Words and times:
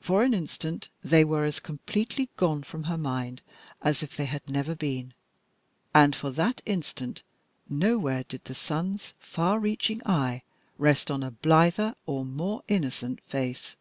For 0.00 0.22
an 0.22 0.32
instant 0.32 0.90
they 1.02 1.24
were 1.24 1.44
as 1.44 1.58
completely 1.58 2.28
gone 2.36 2.62
from 2.62 2.84
her 2.84 2.96
mind 2.96 3.42
as 3.82 4.00
if 4.00 4.16
they 4.16 4.26
had 4.26 4.48
never 4.48 4.76
been, 4.76 5.12
and 5.92 6.14
for 6.14 6.30
that 6.30 6.62
instant 6.66 7.24
nowhere 7.68 8.22
did 8.22 8.44
the 8.44 8.54
sun's 8.54 9.12
far 9.18 9.58
reaching 9.58 10.02
eye 10.06 10.44
rest 10.78 11.10
on 11.10 11.24
a 11.24 11.32
blither 11.32 11.96
or 12.06 12.24
more 12.24 12.62
innocent 12.68 13.20
face. 13.24 13.74